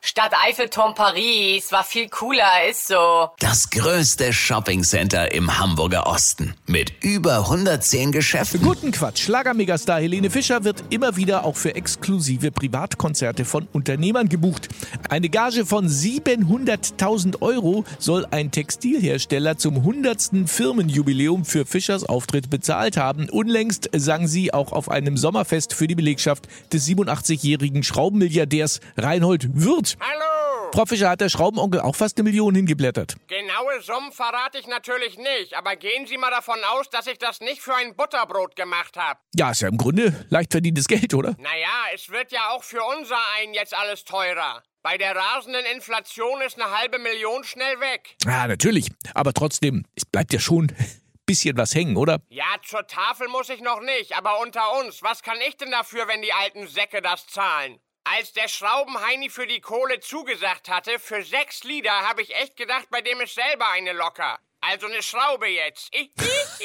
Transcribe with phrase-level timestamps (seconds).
[0.00, 3.30] Stadt Eiffelturm Paris war viel cooler, ist so.
[3.40, 8.62] Das größte Shoppingcenter im Hamburger Osten mit über 110 Geschäften.
[8.62, 9.22] Guten Quatsch.
[9.24, 14.68] Schlagermegastar Helene Fischer wird immer wieder auch für exklusive Privatkonzerte von Unternehmern gebucht.
[15.08, 20.30] Eine Gage von 700.000 Euro soll ein Textilhersteller zum 100.
[20.46, 23.28] Firmenjubiläum für Fischers Auftritt bezahlt haben.
[23.28, 29.87] Unlängst sang sie auch auf einem Sommerfest für die Belegschaft des 87-jährigen Schraubenmilliardärs Reinhold Würth.
[30.00, 30.70] Hallo!
[30.72, 33.16] Frau Fischer hat der Schraubenonkel auch fast eine Million hingeblättert.
[33.28, 37.40] Genaue Summen verrate ich natürlich nicht, aber gehen Sie mal davon aus, dass ich das
[37.40, 39.18] nicht für ein Butterbrot gemacht habe.
[39.34, 41.36] Ja, ist ja im Grunde leicht verdientes Geld, oder?
[41.38, 44.62] Naja, es wird ja auch für unser einen jetzt alles teurer.
[44.82, 48.16] Bei der rasenden Inflation ist eine halbe Million schnell weg.
[48.24, 48.90] Ja, natürlich.
[49.14, 50.72] Aber trotzdem, es bleibt ja schon
[51.26, 52.20] bisschen was hängen, oder?
[52.30, 56.08] Ja, zur Tafel muss ich noch nicht, aber unter uns, was kann ich denn dafür,
[56.08, 57.78] wenn die alten Säcke das zahlen?
[58.16, 62.86] Als der Schraubenheini für die Kohle zugesagt hatte, für sechs Lieder, habe ich echt gedacht,
[62.90, 64.38] bei dem ist selber eine locker.
[64.60, 65.90] Also eine Schraube jetzt.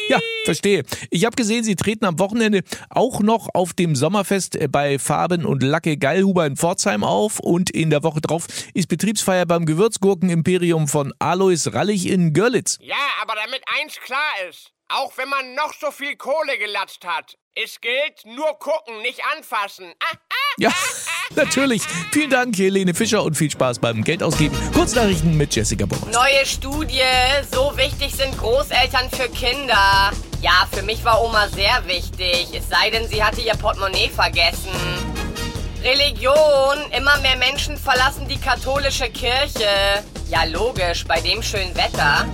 [0.08, 0.84] Ja, verstehe.
[1.12, 5.46] Ich habe gesehen, Sie treten am Wochenende auch noch auf dem Sommerfest äh, bei Farben
[5.46, 10.88] und Lacke Geilhuber in Pforzheim auf und in der Woche drauf ist Betriebsfeier beim Gewürzgurken-Imperium
[10.88, 12.80] von Alois Rallig in Görlitz.
[12.82, 17.38] Ja, aber damit eins klar ist, auch wenn man noch so viel Kohle gelatzt hat,
[17.56, 19.94] es gilt nur gucken, nicht anfassen.
[20.00, 20.74] Ah, ah, Ja,
[21.36, 21.82] natürlich.
[22.12, 24.58] Vielen Dank, Helene Fischer, und viel Spaß beim Geldausgeben.
[24.74, 26.14] Kurznachrichten mit Jessica Bommers.
[26.14, 27.02] Neue Studie.
[27.52, 30.12] So wichtig sind Großeltern für Kinder.
[30.42, 32.48] Ja, für mich war Oma sehr wichtig.
[32.54, 34.72] Es sei denn, sie hatte ihr Portemonnaie vergessen.
[35.84, 36.78] Religion.
[36.98, 39.68] Immer mehr Menschen verlassen die katholische Kirche.
[40.30, 42.26] Ja, logisch, bei dem schönen Wetter.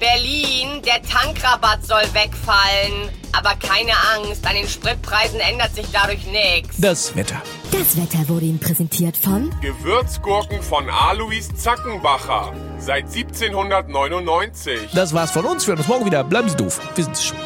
[0.00, 3.08] Berlin, der Tankrabatt soll wegfallen.
[3.32, 6.76] Aber keine Angst, an den Spritpreisen ändert sich dadurch nichts.
[6.78, 7.40] Das Wetter.
[7.72, 12.52] Das Wetter wurde Ihnen präsentiert von Gewürzgurken von Alois Zackenbacher.
[12.78, 14.90] Seit 1799.
[14.94, 15.66] Das war's von uns.
[15.66, 16.22] Wir hören uns morgen wieder.
[16.22, 16.80] Bleiben Sie doof.
[16.94, 17.38] Wir sind's schon.